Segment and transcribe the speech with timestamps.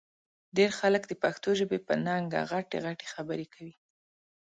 [0.57, 3.73] ډېر خلک د پښتو ژبې په ننګه غټې غټې خبرې کوي